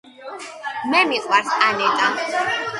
[0.93, 2.13] მე მიყვარს ანეტა